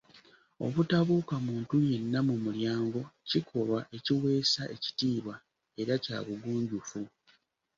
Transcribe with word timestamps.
Obutabuuka 0.65 1.35
muntu 1.47 1.75
yenna 1.87 2.19
mu 2.27 2.35
mulyango 2.43 3.01
kikolwa 3.29 3.79
ekiweesa 3.97 4.61
ekitiibwa 4.75 5.35
era 5.81 5.93
kya 6.03 6.17
bugunjufu. 6.25 6.99